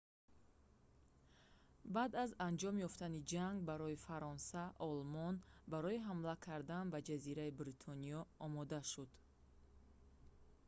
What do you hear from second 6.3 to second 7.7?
кардан ба ҷазираи